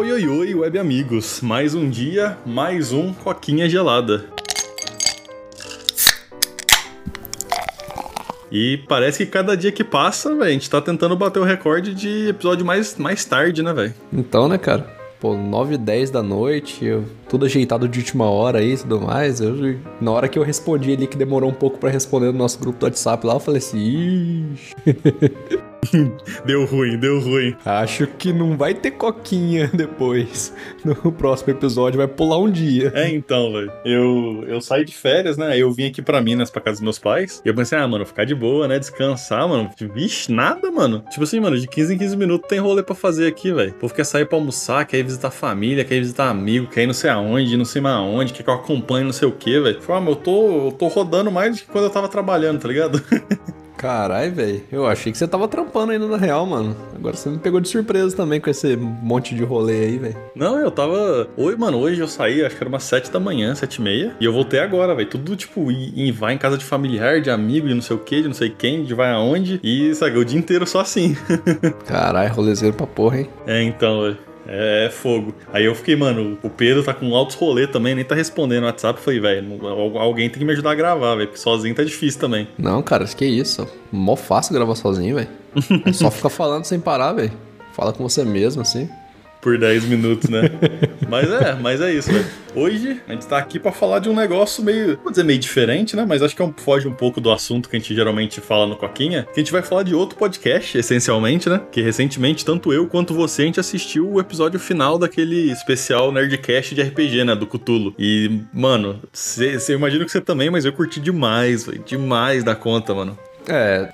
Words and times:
Oi, 0.00 0.12
oi, 0.12 0.26
oi, 0.26 0.54
web 0.54 0.78
amigos. 0.78 1.42
Mais 1.42 1.74
um 1.74 1.90
dia, 1.90 2.38
mais 2.46 2.90
um 2.90 3.12
coquinha 3.12 3.68
gelada. 3.68 4.24
E 8.50 8.78
parece 8.88 9.18
que 9.18 9.30
cada 9.30 9.54
dia 9.54 9.70
que 9.70 9.84
passa, 9.84 10.30
velho, 10.30 10.42
a 10.44 10.50
gente 10.52 10.70
tá 10.70 10.80
tentando 10.80 11.14
bater 11.14 11.38
o 11.38 11.44
recorde 11.44 11.94
de 11.94 12.28
episódio 12.28 12.64
mais, 12.64 12.96
mais 12.96 13.26
tarde, 13.26 13.62
né, 13.62 13.74
velho? 13.74 13.92
Então, 14.10 14.48
né, 14.48 14.56
cara? 14.56 14.88
Pô, 15.20 15.36
9 15.36 15.74
e 15.74 15.76
10 15.76 16.10
da 16.10 16.22
noite, 16.22 16.82
eu, 16.82 17.04
tudo 17.28 17.44
ajeitado 17.44 17.86
de 17.86 17.98
última 17.98 18.24
hora 18.24 18.60
aí 18.60 18.72
e 18.72 18.78
tudo 18.78 19.02
mais. 19.02 19.38
Eu, 19.38 19.76
na 20.00 20.12
hora 20.12 20.28
que 20.30 20.38
eu 20.38 20.42
respondi 20.42 20.94
ali, 20.94 21.06
que 21.06 21.16
demorou 21.18 21.50
um 21.50 21.54
pouco 21.54 21.76
para 21.76 21.90
responder 21.90 22.32
no 22.32 22.38
nosso 22.38 22.58
grupo 22.58 22.78
do 22.78 22.84
WhatsApp 22.84 23.26
lá, 23.26 23.34
eu 23.34 23.40
falei 23.40 23.58
assim, 23.58 24.54
Ixi. 24.54 24.74
deu 26.44 26.64
ruim, 26.64 26.98
deu 26.98 27.20
ruim. 27.20 27.56
Acho 27.64 28.06
que 28.06 28.32
não 28.32 28.56
vai 28.56 28.74
ter 28.74 28.92
coquinha 28.92 29.70
depois. 29.74 30.52
No 30.84 31.12
próximo 31.12 31.52
episódio 31.52 31.98
vai 31.98 32.08
pular 32.08 32.38
um 32.38 32.50
dia. 32.50 32.92
É, 32.94 33.08
então, 33.08 33.52
velho. 33.52 33.72
Eu, 33.84 34.44
eu 34.46 34.60
saí 34.60 34.84
de 34.84 34.94
férias, 34.94 35.36
né? 35.36 35.58
Eu 35.58 35.72
vim 35.72 35.86
aqui 35.86 36.02
pra 36.02 36.20
Minas, 36.20 36.50
pra 36.50 36.60
casa 36.60 36.76
dos 36.76 36.82
meus 36.82 36.98
pais. 36.98 37.42
E 37.44 37.48
eu 37.48 37.54
pensei, 37.54 37.78
ah, 37.78 37.86
mano, 37.86 38.06
ficar 38.06 38.24
de 38.24 38.34
boa, 38.34 38.66
né? 38.68 38.78
Descansar, 38.78 39.48
mano. 39.48 39.70
Vixe, 39.94 40.32
nada, 40.32 40.70
mano. 40.70 41.04
Tipo 41.10 41.24
assim, 41.24 41.40
mano, 41.40 41.58
de 41.58 41.66
15 41.66 41.94
em 41.94 41.98
15 41.98 42.16
minutos 42.16 42.48
tem 42.48 42.58
rolê 42.58 42.82
pra 42.82 42.94
fazer 42.94 43.26
aqui, 43.26 43.52
velho. 43.52 43.70
O 43.70 43.74
povo 43.74 43.94
quer 43.94 44.04
sair 44.04 44.26
pra 44.26 44.38
almoçar, 44.38 44.84
quer 44.84 44.98
ir 44.98 45.02
visitar 45.02 45.30
família, 45.30 45.84
quer 45.84 45.96
ir 45.96 46.00
visitar 46.00 46.28
amigo, 46.28 46.66
quer 46.66 46.82
ir 46.82 46.86
não 46.86 46.94
sei 46.94 47.10
aonde, 47.10 47.56
não 47.56 47.64
sei 47.64 47.82
mais 47.82 47.96
aonde, 47.96 48.32
quer 48.32 48.42
que 48.42 48.50
eu 48.50 48.54
acompanhe 48.54 49.04
não 49.04 49.12
sei 49.12 49.28
o 49.28 49.32
que, 49.32 49.60
velho. 49.60 49.80
Falei, 49.80 50.02
ah, 50.02 50.04
mas 50.04 50.14
eu 50.16 50.22
tô, 50.22 50.66
eu 50.66 50.72
tô 50.72 50.88
rodando 50.88 51.30
mais 51.30 51.56
do 51.56 51.62
que 51.62 51.68
quando 51.68 51.84
eu 51.84 51.90
tava 51.90 52.08
trabalhando, 52.08 52.60
tá 52.60 52.68
ligado? 52.68 53.02
Caralho, 53.80 54.30
velho. 54.34 54.62
Eu 54.70 54.86
achei 54.86 55.10
que 55.10 55.16
você 55.16 55.26
tava 55.26 55.48
trampando 55.48 55.92
ainda 55.92 56.06
na 56.06 56.18
real, 56.18 56.44
mano. 56.44 56.76
Agora 56.94 57.16
você 57.16 57.30
me 57.30 57.38
pegou 57.38 57.60
de 57.60 57.68
surpresa 57.68 58.14
também 58.14 58.38
com 58.38 58.50
esse 58.50 58.76
monte 58.76 59.34
de 59.34 59.42
rolê 59.42 59.84
aí, 59.84 59.96
velho. 59.96 60.16
Não, 60.34 60.60
eu 60.60 60.70
tava. 60.70 61.26
Oi, 61.34 61.56
mano, 61.56 61.78
hoje 61.78 61.98
eu 61.98 62.06
saí, 62.06 62.44
acho 62.44 62.56
que 62.56 62.62
era 62.62 62.68
umas 62.68 62.82
7 62.82 63.10
da 63.10 63.18
manhã, 63.18 63.54
7 63.54 63.76
e 63.76 63.80
meia. 63.80 64.16
E 64.20 64.24
eu 64.26 64.34
voltei 64.34 64.60
agora, 64.60 64.94
velho. 64.94 65.08
Tudo 65.08 65.34
tipo, 65.34 65.72
e 65.72 66.12
vai 66.12 66.34
em 66.34 66.38
casa 66.38 66.58
de 66.58 66.64
familiar, 66.64 67.22
de 67.22 67.30
amigo, 67.30 67.68
de 67.68 67.74
não 67.74 67.80
sei 67.80 67.96
o 67.96 68.00
que, 68.00 68.20
de 68.20 68.28
não 68.28 68.34
sei 68.34 68.50
quem, 68.50 68.84
de 68.84 68.92
vai 68.92 69.12
aonde. 69.12 69.58
E, 69.62 69.94
sabe, 69.94 70.18
o 70.18 70.24
dia 70.26 70.38
inteiro 70.38 70.66
só 70.66 70.80
assim. 70.80 71.16
Caralho, 71.88 72.34
rolezeiro 72.34 72.76
pra 72.76 72.86
porra, 72.86 73.20
hein? 73.20 73.30
É, 73.46 73.62
então, 73.62 74.02
velho. 74.02 74.29
É, 74.52 74.90
fogo. 74.92 75.32
Aí 75.52 75.64
eu 75.64 75.74
fiquei, 75.76 75.94
mano, 75.94 76.36
o 76.42 76.50
Pedro 76.50 76.82
tá 76.82 76.92
com 76.92 77.14
altos 77.14 77.36
rolê 77.36 77.68
também, 77.68 77.94
nem 77.94 78.04
tá 78.04 78.16
respondendo 78.16 78.62
no 78.62 78.66
WhatsApp. 78.66 79.00
Falei, 79.00 79.20
velho, 79.20 79.66
alguém 79.96 80.28
tem 80.28 80.40
que 80.40 80.44
me 80.44 80.52
ajudar 80.52 80.72
a 80.72 80.74
gravar, 80.74 81.14
velho, 81.14 81.28
porque 81.28 81.40
sozinho 81.40 81.74
tá 81.74 81.84
difícil 81.84 82.20
também. 82.20 82.48
Não, 82.58 82.82
cara, 82.82 83.04
que 83.04 83.24
isso. 83.24 83.66
Mó 83.92 84.16
fácil 84.16 84.52
gravar 84.52 84.74
sozinho, 84.74 85.14
velho. 85.14 85.28
É 85.86 85.92
só 85.92 86.10
ficar 86.10 86.30
falando 86.30 86.64
sem 86.64 86.80
parar, 86.80 87.12
velho. 87.12 87.32
Fala 87.72 87.92
com 87.92 88.02
você 88.02 88.24
mesmo, 88.24 88.62
assim 88.62 88.90
por 89.40 89.58
10 89.58 89.84
minutos, 89.86 90.28
né? 90.28 90.42
mas 91.08 91.30
é, 91.30 91.54
mas 91.54 91.80
é 91.80 91.92
isso, 91.92 92.12
velho. 92.12 92.26
Hoje 92.54 93.00
a 93.06 93.12
gente 93.12 93.26
tá 93.26 93.38
aqui 93.38 93.58
para 93.58 93.70
falar 93.70 94.00
de 94.00 94.08
um 94.08 94.14
negócio 94.14 94.62
meio, 94.62 94.98
vou 95.02 95.10
dizer 95.10 95.24
meio 95.24 95.38
diferente, 95.38 95.94
né? 95.94 96.04
Mas 96.06 96.22
acho 96.22 96.34
que 96.34 96.42
é 96.42 96.44
um, 96.44 96.52
foge 96.52 96.88
um 96.88 96.92
pouco 96.92 97.20
do 97.20 97.30
assunto 97.30 97.68
que 97.68 97.76
a 97.76 97.78
gente 97.78 97.94
geralmente 97.94 98.40
fala 98.40 98.66
no 98.66 98.76
Coquinha. 98.76 99.26
Que 99.32 99.40
a 99.40 99.42
gente 99.42 99.52
vai 99.52 99.62
falar 99.62 99.84
de 99.84 99.94
outro 99.94 100.18
podcast, 100.18 100.76
essencialmente, 100.76 101.48
né? 101.48 101.60
Que 101.70 101.80
recentemente, 101.80 102.44
tanto 102.44 102.72
eu 102.72 102.86
quanto 102.86 103.14
você, 103.14 103.42
a 103.42 103.44
gente 103.46 103.60
assistiu 103.60 104.10
o 104.10 104.20
episódio 104.20 104.58
final 104.58 104.98
daquele 104.98 105.50
especial 105.50 106.10
Nerdcast 106.10 106.74
de 106.74 106.82
RPG, 106.82 107.24
né? 107.24 107.36
Do 107.36 107.46
Cutulo. 107.46 107.94
E, 107.98 108.40
mano, 108.52 109.00
você 109.12 109.72
imagina 109.72 110.04
que 110.04 110.10
você 110.10 110.20
também, 110.20 110.50
mas 110.50 110.64
eu 110.64 110.72
curti 110.72 111.00
demais, 111.00 111.66
velho. 111.66 111.82
Demais 111.86 112.42
da 112.42 112.54
conta, 112.54 112.94
mano. 112.94 113.16
É, 113.48 113.88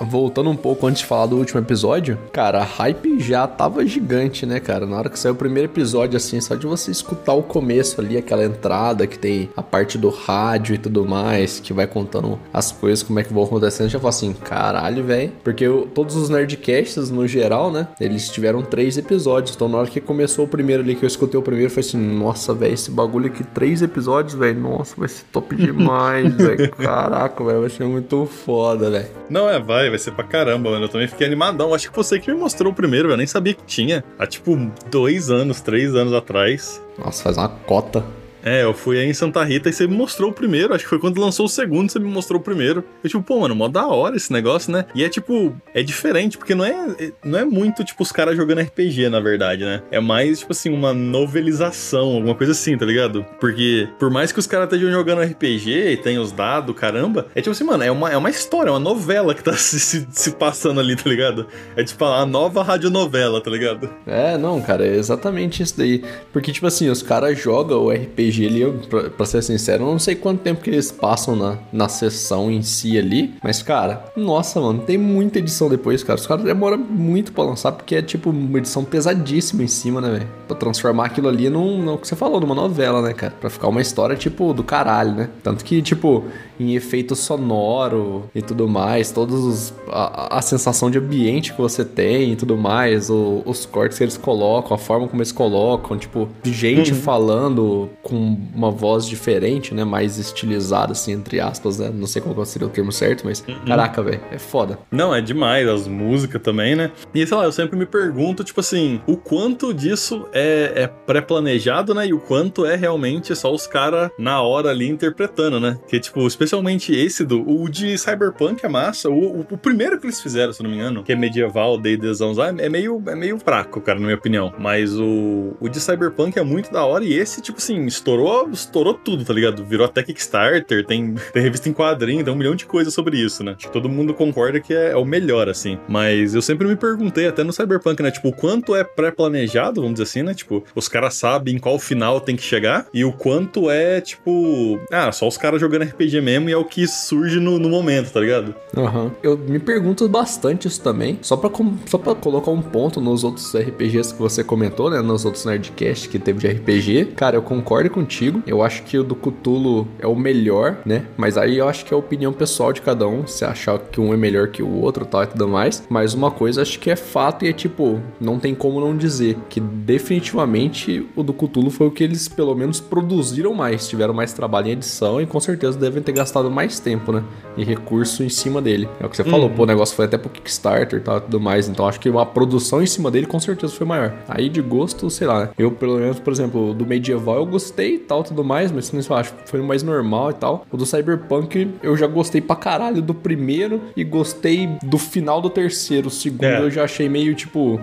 voltando 0.00 0.50
um 0.50 0.56
pouco 0.56 0.86
antes 0.86 1.00
de 1.00 1.06
falar 1.06 1.26
do 1.26 1.36
último 1.36 1.60
episódio, 1.60 2.18
cara, 2.32 2.60
a 2.60 2.64
hype 2.64 3.20
já 3.20 3.46
tava 3.46 3.84
gigante, 3.86 4.46
né, 4.46 4.60
cara? 4.60 4.86
Na 4.86 4.96
hora 4.96 5.10
que 5.10 5.18
saiu 5.18 5.34
o 5.34 5.36
primeiro 5.36 5.70
episódio, 5.70 6.16
assim, 6.16 6.40
só 6.40 6.54
de 6.54 6.66
você 6.66 6.90
escutar 6.90 7.34
o 7.34 7.42
começo 7.42 8.00
ali, 8.00 8.16
aquela 8.16 8.44
entrada 8.44 9.06
que 9.06 9.18
tem 9.18 9.50
a 9.56 9.62
parte 9.62 9.98
do 9.98 10.08
rádio 10.08 10.74
e 10.74 10.78
tudo 10.78 11.04
mais, 11.04 11.60
que 11.60 11.72
vai 11.72 11.86
contando 11.86 12.38
as 12.52 12.72
coisas, 12.72 13.02
como 13.02 13.18
é 13.18 13.24
que 13.24 13.32
vão 13.32 13.44
acontecendo, 13.44 13.88
já 13.88 13.98
falo 13.98 14.08
assim, 14.08 14.32
caralho, 14.32 15.04
velho. 15.04 15.32
Porque 15.44 15.64
eu, 15.64 15.88
todos 15.94 16.16
os 16.16 16.28
Nerdcasts, 16.28 17.10
no 17.10 17.26
geral, 17.26 17.70
né, 17.70 17.88
eles 18.00 18.28
tiveram 18.28 18.62
três 18.62 18.96
episódios. 18.96 19.54
Então, 19.54 19.68
na 19.68 19.78
hora 19.78 19.88
que 19.88 20.00
começou 20.00 20.44
o 20.44 20.48
primeiro 20.48 20.82
ali, 20.82 20.94
que 20.94 21.04
eu 21.04 21.08
escutei 21.08 21.38
o 21.38 21.42
primeiro, 21.42 21.70
foi 21.70 21.80
assim, 21.80 21.98
nossa, 21.98 22.54
velho, 22.54 22.74
esse 22.74 22.90
bagulho 22.90 23.26
aqui, 23.26 23.44
três 23.44 23.82
episódios, 23.82 24.34
velho, 24.34 24.58
nossa, 24.58 24.94
vai 24.96 25.08
ser 25.08 25.24
top 25.32 25.54
demais, 25.54 26.34
velho. 26.34 26.70
Caraca, 26.72 27.44
velho, 27.44 27.60
vai 27.60 27.70
ser 27.70 27.84
muito 27.84 28.26
foda, 28.26 28.90
velho. 28.92 29.08
Não, 29.28 29.48
é, 29.48 29.58
vai, 29.58 29.88
vai 29.90 29.98
ser 29.98 30.12
pra 30.12 30.24
caramba, 30.24 30.70
mano. 30.70 30.84
Eu 30.84 30.88
também 30.88 31.08
fiquei 31.08 31.26
animadão. 31.26 31.74
Acho 31.74 31.90
que 31.90 31.96
você 31.96 32.18
que 32.18 32.32
me 32.32 32.38
mostrou 32.38 32.72
o 32.72 32.74
primeiro, 32.74 33.10
eu 33.10 33.16
nem 33.16 33.26
sabia 33.26 33.54
que 33.54 33.64
tinha. 33.64 34.04
Há 34.18 34.26
tipo 34.26 34.56
dois 34.90 35.30
anos, 35.30 35.60
três 35.60 35.94
anos 35.94 36.12
atrás. 36.12 36.80
Nossa, 36.98 37.22
faz 37.22 37.36
uma 37.36 37.48
cota. 37.48 38.04
É, 38.44 38.62
eu 38.64 38.74
fui 38.74 38.98
aí 38.98 39.08
em 39.08 39.14
Santa 39.14 39.42
Rita 39.44 39.68
e 39.68 39.72
você 39.72 39.86
me 39.86 39.96
mostrou 39.96 40.30
o 40.30 40.32
primeiro. 40.32 40.74
Acho 40.74 40.84
que 40.84 40.90
foi 40.90 40.98
quando 40.98 41.20
lançou 41.20 41.46
o 41.46 41.48
segundo, 41.48 41.90
você 41.90 41.98
me 41.98 42.08
mostrou 42.08 42.40
o 42.40 42.42
primeiro. 42.42 42.84
Eu, 43.02 43.08
tipo, 43.08 43.22
pô, 43.22 43.40
mano, 43.40 43.54
mó 43.54 43.68
da 43.68 43.86
hora 43.86 44.16
esse 44.16 44.32
negócio, 44.32 44.72
né? 44.72 44.84
E 44.94 45.04
é 45.04 45.08
tipo, 45.08 45.54
é 45.72 45.82
diferente, 45.82 46.36
porque 46.36 46.54
não 46.54 46.64
é, 46.64 47.12
não 47.24 47.38
é 47.38 47.44
muito, 47.44 47.84
tipo, 47.84 48.02
os 48.02 48.10
caras 48.10 48.36
jogando 48.36 48.60
RPG, 48.60 49.08
na 49.08 49.20
verdade, 49.20 49.64
né? 49.64 49.82
É 49.90 50.00
mais, 50.00 50.40
tipo 50.40 50.52
assim, 50.52 50.70
uma 50.70 50.92
novelização, 50.92 52.16
alguma 52.16 52.34
coisa 52.34 52.52
assim, 52.52 52.76
tá 52.76 52.84
ligado? 52.84 53.24
Porque, 53.40 53.88
por 53.98 54.10
mais 54.10 54.32
que 54.32 54.38
os 54.38 54.46
caras 54.46 54.66
estejam 54.66 54.90
jogando 54.90 55.22
RPG 55.22 55.92
e 55.92 55.96
tenham 55.96 56.22
os 56.22 56.32
dados, 56.32 56.74
caramba, 56.74 57.26
é 57.34 57.40
tipo 57.40 57.52
assim, 57.52 57.64
mano, 57.64 57.84
é 57.84 57.90
uma, 57.90 58.10
é 58.10 58.16
uma 58.16 58.30
história, 58.30 58.70
é 58.70 58.72
uma 58.72 58.80
novela 58.80 59.34
que 59.34 59.42
tá 59.42 59.52
se, 59.56 59.78
se, 59.78 60.06
se 60.10 60.30
passando 60.32 60.80
ali, 60.80 60.96
tá 60.96 61.08
ligado? 61.08 61.46
É 61.76 61.84
tipo 61.84 62.04
a 62.04 62.26
nova 62.26 62.62
radionovela, 62.62 63.40
tá 63.40 63.50
ligado? 63.50 63.88
É, 64.06 64.36
não, 64.36 64.60
cara, 64.60 64.84
é 64.84 64.96
exatamente 64.96 65.62
isso 65.62 65.78
daí. 65.78 66.02
Porque, 66.32 66.50
tipo 66.50 66.66
assim, 66.66 66.88
os 66.88 67.02
caras 67.02 67.38
jogam 67.38 67.84
o 67.84 67.90
RPG 67.90 68.31
RPG 68.32 68.46
ali, 68.46 68.60
eu, 68.62 68.72
pra, 68.88 69.10
pra, 69.10 69.26
ser 69.26 69.42
sincero, 69.42 69.84
eu 69.84 69.90
não 69.90 69.98
sei 69.98 70.14
quanto 70.14 70.40
tempo 70.40 70.62
que 70.62 70.70
eles 70.70 70.90
passam 70.90 71.36
na, 71.36 71.58
na 71.72 71.88
sessão 71.88 72.50
em 72.50 72.62
si 72.62 72.98
ali. 72.98 73.34
Mas, 73.42 73.62
cara, 73.62 74.04
nossa, 74.16 74.60
mano, 74.60 74.80
tem 74.80 74.96
muita 74.96 75.38
edição 75.38 75.68
depois, 75.68 76.02
cara. 76.02 76.18
Os 76.18 76.26
caras 76.26 76.44
demoram 76.44 76.78
muito 76.78 77.32
pra 77.32 77.44
lançar, 77.44 77.72
porque 77.72 77.96
é 77.96 78.02
tipo 78.02 78.30
uma 78.30 78.58
edição 78.58 78.84
pesadíssima 78.84 79.62
em 79.62 79.68
cima, 79.68 80.00
né, 80.00 80.10
velho? 80.10 80.28
Pra 80.48 80.56
transformar 80.56 81.06
aquilo 81.06 81.28
ali 81.28 81.50
num, 81.50 81.82
no 81.82 81.98
que 81.98 82.08
você 82.08 82.16
falou, 82.16 82.40
numa 82.40 82.54
novela, 82.54 83.02
né, 83.02 83.12
cara? 83.12 83.34
Pra 83.38 83.50
ficar 83.50 83.68
uma 83.68 83.80
história, 83.80 84.16
tipo, 84.16 84.52
do 84.54 84.64
caralho, 84.64 85.12
né? 85.12 85.28
Tanto 85.42 85.64
que, 85.64 85.82
tipo, 85.82 86.24
em 86.58 86.74
efeito 86.74 87.14
sonoro 87.14 88.30
e 88.34 88.40
tudo 88.40 88.68
mais, 88.68 89.10
todos 89.10 89.74
a, 89.88 90.38
a, 90.38 90.42
sensação 90.42 90.90
de 90.90 90.98
ambiente 90.98 91.52
que 91.52 91.60
você 91.60 91.84
tem 91.84 92.32
e 92.32 92.36
tudo 92.36 92.56
mais, 92.56 93.10
o, 93.10 93.42
os 93.44 93.66
cortes 93.66 93.98
que 93.98 94.04
eles 94.04 94.16
colocam, 94.16 94.74
a 94.74 94.78
forma 94.78 95.08
como 95.08 95.20
eles 95.20 95.32
colocam, 95.32 95.98
tipo, 95.98 96.28
gente 96.44 96.92
uhum. 96.92 96.98
falando 96.98 97.90
com 98.02 98.21
uma 98.54 98.70
voz 98.70 99.06
diferente, 99.06 99.74
né? 99.74 99.84
Mais 99.84 100.18
estilizada, 100.18 100.92
assim, 100.92 101.12
entre 101.12 101.40
aspas, 101.40 101.78
né? 101.78 101.90
Não 101.92 102.06
sei 102.06 102.22
qual 102.22 102.44
seria 102.44 102.66
o 102.66 102.70
termo 102.70 102.92
certo, 102.92 103.24
mas 103.24 103.44
uhum. 103.46 103.64
caraca, 103.66 104.02
velho, 104.02 104.20
é 104.30 104.38
foda. 104.38 104.78
Não, 104.90 105.14
é 105.14 105.20
demais, 105.20 105.68
as 105.68 105.86
músicas 105.86 106.40
também, 106.42 106.74
né? 106.74 106.90
E 107.14 107.26
sei 107.26 107.36
lá, 107.36 107.44
eu 107.44 107.52
sempre 107.52 107.78
me 107.78 107.86
pergunto, 107.86 108.44
tipo 108.44 108.60
assim, 108.60 109.00
o 109.06 109.16
quanto 109.16 109.72
disso 109.72 110.26
é, 110.32 110.72
é 110.74 110.86
pré-planejado, 110.86 111.94
né? 111.94 112.06
E 112.06 112.12
o 112.12 112.18
quanto 112.18 112.66
é 112.66 112.76
realmente 112.76 113.34
só 113.34 113.52
os 113.52 113.66
caras 113.66 114.10
na 114.18 114.40
hora 114.42 114.70
ali 114.70 114.88
interpretando, 114.88 115.60
né? 115.60 115.78
Que, 115.88 115.98
tipo, 116.00 116.26
especialmente 116.26 116.94
esse 116.94 117.24
do. 117.24 117.42
O 117.48 117.68
de 117.68 117.96
Cyberpunk 117.98 118.64
é 118.64 118.68
massa. 118.68 119.08
O, 119.08 119.40
o, 119.40 119.46
o 119.50 119.58
primeiro 119.58 119.98
que 119.98 120.06
eles 120.06 120.20
fizeram, 120.20 120.52
se 120.52 120.62
não 120.62 120.70
me 120.70 120.76
engano, 120.76 121.02
que 121.02 121.12
é 121.12 121.16
medieval, 121.16 121.78
D&Dzão, 121.78 122.32
é 122.58 122.68
meio, 122.68 123.02
é 123.06 123.14
meio 123.14 123.38
fraco, 123.38 123.80
cara, 123.80 123.98
na 123.98 124.06
minha 124.06 124.16
opinião. 124.16 124.52
Mas 124.58 124.98
o, 124.98 125.56
o 125.60 125.68
de 125.68 125.80
Cyberpunk 125.80 126.38
é 126.38 126.42
muito 126.42 126.72
da 126.72 126.84
hora. 126.84 127.04
E 127.04 127.12
esse, 127.12 127.40
tipo 127.40 127.58
assim, 127.58 127.86
estourou, 128.12 128.50
estourou 128.50 128.94
tudo, 128.94 129.24
tá 129.24 129.32
ligado? 129.32 129.64
Virou 129.64 129.86
até 129.86 130.02
Kickstarter, 130.02 130.84
tem, 130.84 131.14
tem 131.32 131.42
revista 131.42 131.68
em 131.68 131.72
quadrinho, 131.72 132.24
tem 132.24 132.32
um 132.32 132.36
milhão 132.36 132.54
de 132.54 132.66
coisas 132.66 132.92
sobre 132.92 133.16
isso, 133.16 133.42
né? 133.42 133.54
Acho 133.56 133.66
que 133.66 133.72
todo 133.72 133.88
mundo 133.88 134.14
concorda 134.14 134.60
que 134.60 134.74
é, 134.74 134.90
é 134.90 134.96
o 134.96 135.04
melhor, 135.04 135.48
assim. 135.48 135.78
Mas 135.88 136.34
eu 136.34 136.42
sempre 136.42 136.66
me 136.66 136.76
perguntei, 136.76 137.26
até 137.26 137.42
no 137.42 137.52
Cyberpunk, 137.52 138.02
né? 138.02 138.10
Tipo, 138.10 138.28
o 138.28 138.32
quanto 138.32 138.74
é 138.74 138.84
pré-planejado, 138.84 139.80
vamos 139.80 139.94
dizer 139.94 140.04
assim, 140.04 140.22
né? 140.22 140.34
Tipo, 140.34 140.64
os 140.74 140.88
caras 140.88 141.14
sabem 141.14 141.58
qual 141.58 141.78
final 141.78 142.20
tem 142.20 142.36
que 142.36 142.42
chegar 142.42 142.86
e 142.92 143.04
o 143.04 143.12
quanto 143.12 143.70
é, 143.70 144.00
tipo, 144.00 144.78
ah, 144.90 145.10
só 145.12 145.26
os 145.26 145.36
caras 145.36 145.60
jogando 145.60 145.84
RPG 145.84 146.20
mesmo 146.20 146.48
e 146.48 146.52
é 146.52 146.56
o 146.56 146.64
que 146.64 146.86
surge 146.86 147.40
no, 147.40 147.58
no 147.58 147.68
momento, 147.68 148.12
tá 148.12 148.20
ligado? 148.20 148.54
Aham. 148.76 149.04
Uhum. 149.04 149.10
Eu 149.22 149.38
me 149.38 149.58
pergunto 149.58 150.08
bastante 150.08 150.68
isso 150.68 150.80
também, 150.80 151.18
só 151.22 151.36
pra, 151.36 151.50
só 151.86 151.98
pra 151.98 152.14
colocar 152.14 152.50
um 152.50 152.62
ponto 152.62 153.00
nos 153.00 153.24
outros 153.24 153.54
RPGs 153.54 154.14
que 154.14 154.20
você 154.20 154.44
comentou, 154.44 154.90
né? 154.90 155.00
Nos 155.00 155.24
outros 155.24 155.44
Nerdcast 155.44 156.08
que 156.08 156.18
teve 156.18 156.40
de 156.40 156.48
RPG. 156.48 157.12
Cara, 157.16 157.36
eu 157.36 157.42
concordo 157.42 157.90
contigo. 158.02 158.42
Eu 158.46 158.62
acho 158.62 158.82
que 158.82 158.98
o 158.98 159.04
do 159.04 159.14
Cthulhu 159.14 159.86
é 159.98 160.06
o 160.06 160.14
melhor, 160.16 160.78
né? 160.84 161.04
Mas 161.16 161.36
aí 161.38 161.58
eu 161.58 161.68
acho 161.68 161.84
que 161.84 161.94
é 161.94 161.96
a 161.96 161.98
opinião 161.98 162.32
pessoal 162.32 162.72
de 162.72 162.80
cada 162.82 163.06
um. 163.06 163.26
Se 163.26 163.44
achar 163.44 163.78
que 163.78 164.00
um 164.00 164.12
é 164.12 164.16
melhor 164.16 164.48
que 164.48 164.62
o 164.62 164.80
outro 164.80 165.04
tal 165.06 165.22
e 165.22 165.26
tudo 165.28 165.46
mais. 165.48 165.86
Mas 165.88 166.14
uma 166.14 166.30
coisa 166.30 166.62
acho 166.62 166.78
que 166.78 166.90
é 166.90 166.96
fato 166.96 167.44
e 167.44 167.48
é 167.48 167.52
tipo, 167.52 168.00
não 168.20 168.38
tem 168.38 168.54
como 168.54 168.80
não 168.80 168.96
dizer 168.96 169.36
que 169.48 169.60
definitivamente 169.60 171.06
o 171.16 171.22
do 171.22 171.32
Cthulhu 171.32 171.70
foi 171.70 171.86
o 171.86 171.90
que 171.90 172.02
eles 172.04 172.28
pelo 172.28 172.54
menos 172.54 172.80
produziram 172.80 173.54
mais. 173.54 173.88
Tiveram 173.88 174.14
mais 174.14 174.32
trabalho 174.32 174.68
em 174.68 174.72
edição 174.72 175.20
e 175.20 175.26
com 175.26 175.40
certeza 175.40 175.78
devem 175.78 176.02
ter 176.02 176.12
gastado 176.12 176.50
mais 176.50 176.78
tempo, 176.80 177.12
né? 177.12 177.22
E 177.56 177.64
recurso 177.64 178.22
em 178.22 178.28
cima 178.28 178.60
dele. 178.62 178.88
É 179.00 179.06
o 179.06 179.08
que 179.08 179.16
você 179.16 179.24
falou, 179.24 179.48
Uhum. 179.48 179.54
pô, 179.54 179.62
o 179.64 179.66
negócio 179.66 179.94
foi 179.96 180.04
até 180.06 180.16
pro 180.16 180.30
Kickstarter 180.30 180.98
e 181.00 181.02
tal, 181.02 181.20
tudo 181.20 181.40
mais. 181.40 181.68
Então 181.68 181.86
acho 181.86 181.98
que 182.00 182.08
a 182.08 182.26
produção 182.26 182.82
em 182.82 182.86
cima 182.86 183.10
dele 183.10 183.26
com 183.26 183.38
certeza 183.40 183.72
foi 183.72 183.86
maior. 183.86 184.14
Aí 184.28 184.48
de 184.48 184.60
gosto, 184.62 185.08
sei 185.10 185.26
lá. 185.26 185.50
Eu, 185.58 185.70
pelo 185.72 185.98
menos, 185.98 186.18
por 186.20 186.32
exemplo, 186.32 186.72
do 186.74 186.86
medieval 186.86 187.36
eu 187.36 187.46
gostei 187.46 187.91
e 187.94 187.98
tal, 187.98 188.22
tudo 188.22 188.42
mais, 188.44 188.70
mas 188.72 188.88
assim, 188.94 189.00
eu 189.08 189.16
acho 189.16 189.32
que 189.34 189.48
foi 189.50 189.60
o 189.60 189.64
mais 189.64 189.82
normal 189.82 190.30
e 190.30 190.34
tal. 190.34 190.66
O 190.70 190.76
do 190.76 190.84
Cyberpunk 190.86 191.70
eu 191.82 191.96
já 191.96 192.06
gostei 192.06 192.40
pra 192.40 192.56
caralho 192.56 193.00
do 193.02 193.14
primeiro 193.14 193.80
e 193.96 194.04
gostei 194.04 194.68
do 194.82 194.98
final 194.98 195.40
do 195.40 195.50
terceiro. 195.50 196.08
O 196.08 196.10
segundo 196.10 196.44
É. 196.44 196.60
eu 196.60 196.70
já 196.70 196.84
achei 196.84 197.08
meio 197.08 197.34
tipo. 197.34 197.80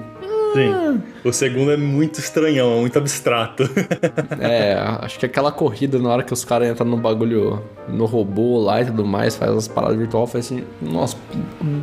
Sim. 0.54 1.02
O 1.24 1.32
segundo 1.32 1.72
é 1.72 1.78
muito 1.78 2.20
estranhão, 2.20 2.78
é 2.78 2.80
muito 2.80 2.98
abstrato. 2.98 3.64
É, 4.42 4.74
acho 5.02 5.20
que 5.20 5.26
aquela 5.26 5.52
corrida 5.52 6.00
na 6.00 6.10
hora 6.10 6.24
que 6.24 6.34
os 6.34 6.44
caras 6.46 6.70
entram 6.70 6.88
no 6.88 6.98
bagulho, 6.98 7.62
no 7.88 8.06
robô 8.06 8.58
lá 8.60 8.82
e 8.82 8.86
tudo 8.86 9.06
mais, 9.06 9.36
faz 9.36 9.52
as 9.52 9.68
paradas 9.68 9.98
virtual, 9.98 10.26
faz 10.26 10.46
assim, 10.46 10.64
nossa, 10.82 11.16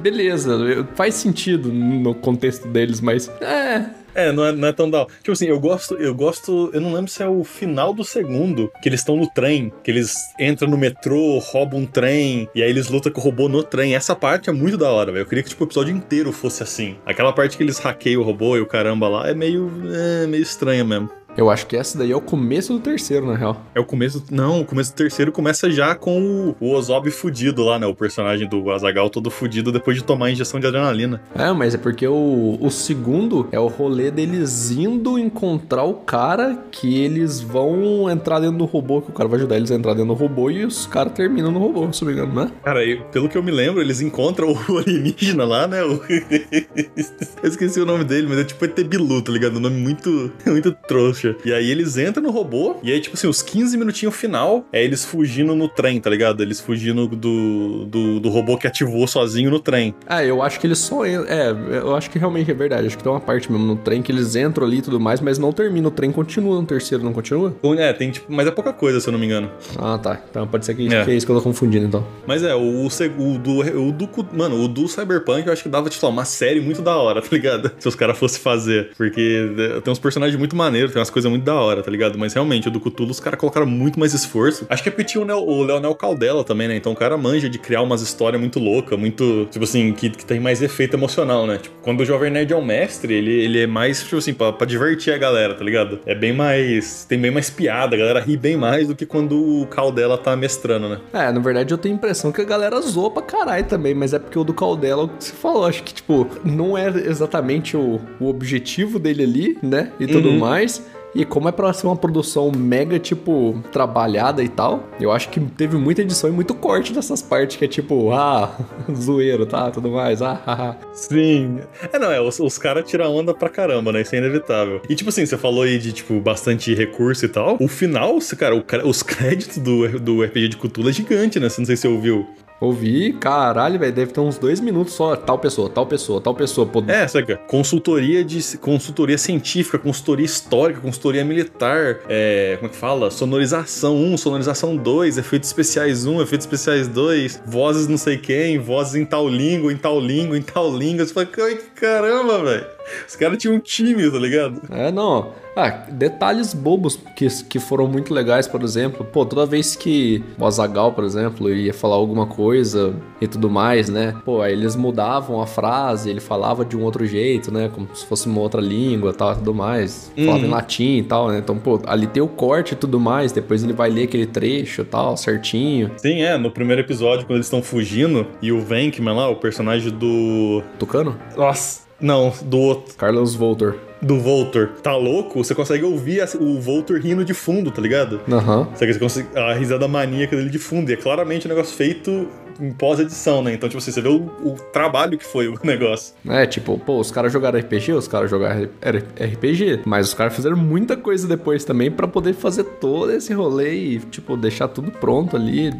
beleza, 0.02 0.86
faz 0.94 1.14
sentido 1.14 1.70
no 1.72 2.14
contexto 2.14 2.66
deles, 2.68 3.00
mas 3.00 3.28
é. 3.40 3.84
É, 4.16 4.32
não 4.32 4.46
é, 4.46 4.52
não 4.52 4.66
é 4.66 4.72
tão 4.72 4.88
da. 4.88 5.04
Tipo 5.04 5.32
assim, 5.32 5.46
eu 5.46 5.60
gosto, 5.60 5.94
eu 5.96 6.14
gosto. 6.14 6.70
Eu 6.72 6.80
não 6.80 6.92
lembro 6.92 7.10
se 7.10 7.22
é 7.22 7.28
o 7.28 7.44
final 7.44 7.92
do 7.92 8.02
segundo, 8.02 8.72
que 8.80 8.88
eles 8.88 9.00
estão 9.00 9.14
no 9.14 9.28
trem, 9.28 9.70
que 9.84 9.90
eles 9.90 10.16
entram 10.40 10.70
no 10.70 10.78
metrô, 10.78 11.38
roubam 11.38 11.80
um 11.80 11.86
trem, 11.86 12.48
e 12.54 12.62
aí 12.62 12.70
eles 12.70 12.88
lutam 12.88 13.12
com 13.12 13.20
o 13.20 13.24
robô 13.24 13.46
no 13.46 13.62
trem. 13.62 13.94
Essa 13.94 14.16
parte 14.16 14.48
é 14.48 14.52
muito 14.52 14.78
da 14.78 14.90
hora, 14.90 15.12
velho. 15.12 15.22
Eu 15.22 15.26
queria 15.26 15.44
que 15.44 15.50
tipo, 15.50 15.64
o 15.64 15.66
episódio 15.66 15.94
inteiro 15.94 16.32
fosse 16.32 16.62
assim. 16.62 16.96
Aquela 17.04 17.30
parte 17.30 17.58
que 17.58 17.62
eles 17.62 17.78
hackeiam 17.78 18.22
o 18.22 18.24
robô 18.24 18.56
e 18.56 18.60
o 18.60 18.66
caramba 18.66 19.06
lá 19.06 19.28
é 19.28 19.34
meio. 19.34 19.70
É 19.92 20.26
meio 20.26 20.42
estranha 20.42 20.82
mesmo. 20.82 21.10
Eu 21.36 21.50
acho 21.50 21.66
que 21.66 21.76
essa 21.76 21.98
daí 21.98 22.10
é 22.12 22.16
o 22.16 22.20
começo 22.20 22.72
do 22.72 22.80
terceiro, 22.80 23.26
na 23.26 23.34
real. 23.34 23.60
É 23.74 23.80
o 23.80 23.84
começo. 23.84 24.24
Não, 24.30 24.60
o 24.60 24.64
começo 24.64 24.92
do 24.92 24.96
terceiro 24.96 25.30
começa 25.30 25.70
já 25.70 25.94
com 25.94 26.20
o, 26.20 26.56
o 26.58 26.72
Ozob 26.74 27.10
fudido 27.10 27.62
lá, 27.62 27.78
né? 27.78 27.86
O 27.86 27.94
personagem 27.94 28.48
do 28.48 28.70
Azagal 28.70 29.10
todo 29.10 29.30
fudido 29.30 29.70
depois 29.70 29.96
de 29.98 30.02
tomar 30.04 30.26
a 30.26 30.30
injeção 30.30 30.58
de 30.58 30.66
adrenalina. 30.66 31.20
É, 31.34 31.52
mas 31.52 31.74
é 31.74 31.78
porque 31.78 32.06
o, 32.06 32.56
o 32.60 32.70
segundo 32.70 33.48
é 33.52 33.60
o 33.60 33.66
rolê 33.66 34.10
deles 34.10 34.70
indo 34.70 35.18
encontrar 35.18 35.84
o 35.84 35.94
cara 35.94 36.58
que 36.70 36.98
eles 37.02 37.40
vão 37.40 38.10
entrar 38.10 38.40
dentro 38.40 38.58
do 38.58 38.64
robô, 38.64 39.02
que 39.02 39.10
o 39.10 39.12
cara 39.12 39.28
vai 39.28 39.38
ajudar 39.38 39.56
eles 39.56 39.70
a 39.70 39.74
entrar 39.74 39.92
dentro 39.92 40.08
do 40.08 40.14
robô 40.14 40.50
e 40.50 40.64
os 40.64 40.86
caras 40.86 41.12
terminam 41.12 41.50
no 41.50 41.58
robô, 41.58 41.92
se 41.92 42.02
não 42.04 42.12
me 42.12 42.18
engano, 42.18 42.34
né? 42.34 42.50
Cara, 42.64 42.84
eu- 42.84 43.02
pelo 43.12 43.28
que 43.28 43.36
eu 43.36 43.42
me 43.42 43.50
lembro, 43.50 43.80
eles 43.82 44.00
encontram 44.00 44.52
o 44.68 44.78
alienígena 44.78 45.44
lá, 45.44 45.66
né? 45.66 45.82
O- 45.84 46.00
eu 47.42 47.48
esqueci 47.48 47.80
o 47.80 47.86
nome 47.86 48.04
dele, 48.04 48.26
mas 48.28 48.38
é 48.38 48.44
tipo 48.44 48.64
ET 48.64 48.82
Bilu, 48.84 49.20
tá 49.22 49.32
ligado? 49.32 49.56
Um 49.56 49.60
nome 49.60 49.76
muito, 49.76 50.32
muito 50.46 50.72
trouxa. 50.88 51.25
E 51.44 51.52
aí 51.52 51.70
eles 51.70 51.96
entram 51.96 52.22
no 52.22 52.30
robô, 52.30 52.76
e 52.82 52.92
aí, 52.92 53.00
tipo 53.00 53.16
assim, 53.16 53.26
os 53.26 53.42
15 53.42 53.76
minutinhos 53.76 54.14
final 54.14 54.64
é 54.72 54.84
eles 54.84 55.04
fugindo 55.04 55.54
no 55.54 55.68
trem, 55.68 56.00
tá 56.00 56.10
ligado? 56.10 56.42
Eles 56.42 56.60
fugindo 56.60 57.06
do, 57.08 57.84
do, 57.86 58.20
do 58.20 58.28
robô 58.28 58.56
que 58.58 58.66
ativou 58.66 59.06
sozinho 59.06 59.50
no 59.50 59.58
trem. 59.60 59.94
Ah, 60.06 60.24
eu 60.24 60.42
acho 60.42 60.60
que 60.60 60.66
eles 60.66 60.78
só 60.78 61.06
entram. 61.06 61.26
É, 61.28 61.50
eu 61.78 61.94
acho 61.96 62.10
que 62.10 62.18
realmente 62.18 62.50
é 62.50 62.54
verdade. 62.54 62.86
Acho 62.86 62.96
que 62.96 63.02
tem 63.02 63.12
uma 63.12 63.20
parte 63.20 63.50
mesmo 63.50 63.66
no 63.66 63.76
trem 63.76 64.02
que 64.02 64.12
eles 64.12 64.36
entram 64.36 64.66
ali 64.66 64.78
e 64.78 64.82
tudo 64.82 65.00
mais, 65.00 65.20
mas 65.20 65.38
não 65.38 65.52
termina. 65.52 65.88
O 65.88 65.90
trem 65.90 66.10
continua 66.12 66.60
no 66.60 66.66
terceiro, 66.66 67.02
não 67.04 67.12
continua? 67.12 67.54
É, 67.78 67.92
tem 67.92 68.10
tipo, 68.10 68.32
mas 68.32 68.46
é 68.46 68.50
pouca 68.50 68.72
coisa, 68.72 69.00
se 69.00 69.08
eu 69.08 69.12
não 69.12 69.18
me 69.18 69.26
engano. 69.26 69.50
Ah, 69.78 69.98
tá. 69.98 70.20
Então 70.30 70.46
pode 70.46 70.64
ser 70.64 70.74
que, 70.74 70.86
É. 70.92 71.04
que 71.04 71.10
é 71.10 71.14
isso 71.14 71.26
que 71.26 71.32
eu 71.32 71.36
tô 71.36 71.42
confundindo, 71.42 71.86
então. 71.86 72.06
Mas 72.26 72.42
é, 72.42 72.54
o, 72.54 72.86
o 72.86 73.38
do, 73.38 73.60
o 73.88 73.92
do. 73.92 74.08
Mano, 74.32 74.62
o 74.62 74.68
do 74.68 74.86
Cyberpunk 74.88 75.46
eu 75.46 75.52
acho 75.52 75.62
que 75.62 75.68
dava, 75.68 75.88
tipo, 75.88 76.06
uma 76.06 76.24
série 76.24 76.60
muito 76.60 76.82
da 76.82 76.96
hora, 76.96 77.20
tá 77.22 77.28
ligado? 77.30 77.70
Se 77.78 77.88
os 77.88 77.94
caras 77.94 78.18
fossem 78.18 78.40
fazer. 78.40 78.90
Porque 78.96 79.50
é, 79.58 79.80
tem 79.80 79.92
uns 79.92 79.98
personagens 79.98 80.38
muito 80.38 80.54
maneiros, 80.56 80.92
tem 80.92 81.00
umas 81.00 81.10
coisas 81.16 81.30
muito 81.30 81.44
da 81.44 81.54
hora, 81.54 81.82
tá 81.82 81.90
ligado? 81.90 82.18
Mas 82.18 82.34
realmente, 82.34 82.68
o 82.68 82.70
do 82.70 82.78
Cthulhu, 82.78 83.10
os 83.10 83.18
caras 83.20 83.40
colocaram 83.40 83.66
muito 83.66 83.98
mais 83.98 84.12
esforço. 84.12 84.66
Acho 84.68 84.82
que 84.82 84.88
é 84.90 84.92
porque 84.92 85.04
tinha 85.04 85.22
o, 85.22 85.24
Neo- 85.26 85.38
o 85.46 85.62
Leonel 85.62 85.94
Caldela 85.94 86.44
também, 86.44 86.68
né? 86.68 86.76
Então 86.76 86.92
o 86.92 86.96
cara 86.96 87.16
manja 87.16 87.48
de 87.48 87.58
criar 87.58 87.80
umas 87.82 88.02
histórias 88.02 88.38
muito 88.40 88.58
loucas, 88.60 88.98
muito, 88.98 89.46
tipo 89.50 89.64
assim, 89.64 89.92
que, 89.92 90.10
que 90.10 90.24
tem 90.26 90.38
mais 90.38 90.60
efeito 90.62 90.94
emocional, 90.96 91.46
né? 91.46 91.58
Tipo, 91.58 91.74
quando 91.82 92.00
o 92.00 92.04
Jovem 92.04 92.30
Nerd 92.30 92.52
é 92.52 92.56
um 92.56 92.64
mestre, 92.64 93.14
ele, 93.14 93.30
ele 93.32 93.60
é 93.62 93.66
mais, 93.66 94.02
tipo 94.02 94.16
assim, 94.16 94.34
pra, 94.34 94.52
pra 94.52 94.66
divertir 94.66 95.12
a 95.14 95.18
galera, 95.18 95.54
tá 95.54 95.64
ligado? 95.64 96.00
É 96.04 96.14
bem 96.14 96.32
mais. 96.32 97.04
Tem 97.08 97.18
bem 97.18 97.30
mais 97.30 97.48
piada, 97.48 97.96
a 97.96 97.98
galera 97.98 98.20
ri 98.20 98.36
bem 98.36 98.56
mais 98.56 98.88
do 98.88 98.94
que 98.94 99.06
quando 99.06 99.36
o 99.62 99.66
Caldela 99.66 100.18
tá 100.18 100.36
mestrando, 100.36 100.88
né? 100.88 100.98
É, 101.12 101.32
na 101.32 101.40
verdade 101.40 101.72
eu 101.72 101.78
tenho 101.78 101.94
a 101.94 101.98
impressão 101.98 102.30
que 102.30 102.40
a 102.40 102.44
galera 102.44 102.80
zoa 102.82 103.10
pra 103.10 103.22
caralho 103.22 103.64
também, 103.64 103.94
mas 103.94 104.12
é 104.12 104.18
porque 104.18 104.38
o 104.38 104.44
do 104.44 104.52
Caldela, 104.52 105.04
o 105.04 105.08
que 105.08 105.24
você 105.24 105.32
falou, 105.32 105.64
acho 105.64 105.82
que, 105.82 105.94
tipo, 105.94 106.26
não 106.44 106.76
é 106.76 106.88
exatamente 106.88 107.76
o, 107.76 108.00
o 108.20 108.28
objetivo 108.28 108.98
dele 108.98 109.22
ali, 109.22 109.58
né? 109.62 109.90
E 109.98 110.06
tudo 110.06 110.28
Uhum. 110.28 110.38
mais. 110.38 110.82
E 111.16 111.24
como 111.24 111.48
é 111.48 111.52
pra 111.52 111.72
ser 111.72 111.86
uma 111.86 111.96
produção 111.96 112.52
mega, 112.54 112.98
tipo, 112.98 113.58
trabalhada 113.72 114.44
e 114.44 114.48
tal, 114.48 114.84
eu 115.00 115.10
acho 115.10 115.30
que 115.30 115.40
teve 115.40 115.76
muita 115.76 116.02
edição 116.02 116.28
e 116.28 116.32
muito 116.32 116.54
corte 116.54 116.92
dessas 116.92 117.22
partes 117.22 117.56
que 117.56 117.64
é 117.64 117.68
tipo, 117.68 118.12
ah, 118.12 118.54
zoeiro, 118.94 119.46
tá? 119.46 119.70
Tudo 119.70 119.90
mais, 119.90 120.20
ah, 120.20 120.40
haha. 120.44 120.76
Sim. 120.92 121.60
É, 121.90 121.98
não, 121.98 122.12
é, 122.12 122.20
os, 122.20 122.38
os 122.38 122.58
caras 122.58 122.88
tiram 122.88 123.14
onda 123.14 123.32
pra 123.32 123.48
caramba, 123.48 123.92
né? 123.92 124.02
Isso 124.02 124.14
é 124.14 124.18
inevitável. 124.18 124.82
E, 124.88 124.94
tipo 124.94 125.08
assim, 125.08 125.24
você 125.24 125.38
falou 125.38 125.62
aí 125.62 125.78
de, 125.78 125.92
tipo, 125.92 126.20
bastante 126.20 126.74
recurso 126.74 127.24
e 127.24 127.28
tal. 127.28 127.56
O 127.58 127.66
final, 127.66 128.18
cara, 128.36 128.54
o 128.54 128.62
os 128.86 129.02
créditos 129.02 129.58
do, 129.58 129.98
do 129.98 130.22
RPG 130.22 130.48
de 130.48 130.56
Cthulhu 130.56 130.90
é 130.90 130.92
gigante, 130.92 131.40
né? 131.40 131.48
Você 131.48 131.60
não 131.60 131.66
sei 131.66 131.76
se 131.76 131.82
você 131.82 131.88
ouviu. 131.88 132.26
Ouvi, 132.58 133.12
caralho, 133.12 133.78
velho, 133.78 133.92
deve 133.92 134.12
ter 134.12 134.20
uns 134.20 134.38
dois 134.38 134.60
minutos 134.60 134.94
só, 134.94 135.14
tal 135.14 135.38
pessoa, 135.38 135.68
tal 135.68 135.86
pessoa, 135.86 136.20
tal 136.20 136.34
pessoa, 136.34 136.66
pô. 136.66 136.82
É, 136.88 137.06
saca? 137.06 137.36
Consultoria 137.46 138.24
de 138.24 138.56
consultoria 138.58 139.18
científica, 139.18 139.78
consultoria 139.78 140.24
histórica, 140.24 140.80
consultoria 140.80 141.24
militar, 141.24 141.98
é, 142.08 142.56
como 142.56 142.70
é 142.70 142.72
que 142.72 142.76
fala? 142.76 143.10
Sonorização 143.10 143.94
1, 143.96 144.16
sonorização 144.16 144.74
2, 144.74 145.18
efeitos 145.18 145.50
especiais 145.50 146.06
1, 146.06 146.22
efeitos 146.22 146.46
especiais 146.46 146.88
2, 146.88 147.42
vozes 147.44 147.88
não 147.88 147.98
sei 147.98 148.16
quem, 148.16 148.58
vozes 148.58 148.94
em 148.94 149.04
tal 149.04 149.28
língua, 149.28 149.70
em 149.70 149.76
tal 149.76 150.00
língua, 150.00 150.38
em 150.38 150.42
tal 150.42 150.74
língua. 150.74 151.04
Você 151.04 151.12
fala, 151.12 151.28
"Ai, 151.38 151.58
caramba, 151.80 152.42
velho. 152.44 152.66
Os 153.06 153.16
caras 153.16 153.38
tinham 153.38 153.56
um 153.56 153.58
time, 153.60 154.08
tá 154.10 154.18
ligado? 154.18 154.60
É, 154.70 154.92
não. 154.92 155.32
Ah, 155.56 155.70
detalhes 155.90 156.52
bobos 156.52 157.00
que, 157.16 157.26
que 157.44 157.58
foram 157.58 157.88
muito 157.88 158.12
legais, 158.12 158.46
por 158.46 158.62
exemplo. 158.62 159.04
Pô, 159.04 159.24
toda 159.24 159.46
vez 159.46 159.74
que 159.74 160.22
o 160.38 160.44
Azagal, 160.44 160.92
por 160.92 161.02
exemplo, 161.02 161.50
ia 161.50 161.72
falar 161.72 161.96
alguma 161.96 162.26
coisa 162.26 162.94
e 163.22 163.26
tudo 163.26 163.48
mais, 163.48 163.88
né? 163.88 164.14
Pô, 164.24 164.42
aí 164.42 164.52
eles 164.52 164.76
mudavam 164.76 165.40
a 165.40 165.46
frase, 165.46 166.10
ele 166.10 166.20
falava 166.20 166.62
de 166.62 166.76
um 166.76 166.82
outro 166.84 167.06
jeito, 167.06 167.50
né? 167.50 167.70
Como 167.74 167.88
se 167.94 168.04
fosse 168.04 168.26
uma 168.26 168.38
outra 168.40 168.60
língua 168.60 169.14
tal, 169.14 169.34
tudo 169.34 169.54
mais. 169.54 170.12
Falava 170.14 170.38
Uhum. 170.40 170.44
em 170.44 170.50
latim 170.50 170.96
e 170.98 171.02
tal, 171.02 171.28
né? 171.28 171.38
Então, 171.38 171.56
pô, 171.58 171.80
ali 171.86 172.06
tem 172.06 172.22
o 172.22 172.28
corte 172.28 172.74
e 172.74 172.76
tudo 172.76 173.00
mais. 173.00 173.32
Depois 173.32 173.64
ele 173.64 173.72
vai 173.72 173.88
ler 173.90 174.04
aquele 174.04 174.26
trecho 174.26 174.82
e 174.82 174.84
tal, 174.84 175.16
certinho. 175.16 175.90
Sim, 175.96 176.20
é, 176.20 176.36
no 176.36 176.50
primeiro 176.50 176.82
episódio, 176.82 177.24
quando 177.26 177.36
eles 177.38 177.46
estão 177.46 177.62
fugindo, 177.62 178.26
e 178.42 178.52
o 178.52 178.60
Venkman 178.60 179.14
lá, 179.16 179.28
o 179.30 179.36
personagem 179.36 179.90
do. 179.90 180.62
Tucano? 180.78 181.16
Nossa, 181.34 181.75
não, 182.00 182.32
do 182.42 182.58
outro. 182.58 182.94
Carlos 182.96 183.34
Voltor. 183.34 183.76
Do 184.00 184.20
Voltor, 184.20 184.72
tá 184.82 184.94
louco? 184.94 185.42
Você 185.42 185.54
consegue 185.54 185.82
ouvir 185.84 186.22
o 186.38 186.60
Voltor 186.60 187.00
rindo 187.00 187.24
de 187.24 187.32
fundo, 187.32 187.70
tá 187.70 187.80
ligado? 187.80 188.20
Aham. 188.30 188.68
Sabe, 188.74 188.92
Você 188.92 189.00
consegue, 189.00 189.28
a 189.38 189.54
risada 189.54 189.88
maníaca 189.88 190.36
dele 190.36 190.50
de 190.50 190.58
fundo. 190.58 190.90
E 190.90 190.94
é 190.94 190.96
claramente 190.96 191.46
um 191.46 191.48
negócio 191.48 191.74
feito 191.74 192.28
em 192.60 192.72
pós-edição, 192.72 193.42
né? 193.42 193.52
Então, 193.54 193.68
tipo 193.68 193.78
assim, 193.78 193.90
você 193.90 194.00
vê 194.00 194.08
o, 194.08 194.24
o 194.44 194.56
trabalho 194.72 195.18
que 195.18 195.24
foi 195.24 195.48
o 195.48 195.58
negócio. 195.64 196.14
É, 196.28 196.46
tipo, 196.46 196.78
pô, 196.78 196.98
os 196.98 197.10
caras 197.10 197.32
jogaram 197.32 197.58
RPG, 197.58 197.92
os 197.92 198.08
caras 198.08 198.30
jogaram 198.30 198.64
RPG, 198.64 199.80
mas 199.84 200.08
os 200.08 200.14
caras 200.14 200.34
fizeram 200.34 200.56
muita 200.56 200.96
coisa 200.96 201.26
depois 201.26 201.64
também 201.64 201.90
pra 201.90 202.06
poder 202.06 202.34
fazer 202.34 202.64
todo 202.64 203.12
esse 203.12 203.32
rolê 203.32 203.74
e, 203.74 203.98
tipo, 203.98 204.36
deixar 204.36 204.68
tudo 204.68 204.90
pronto 204.90 205.36
ali, 205.36 205.72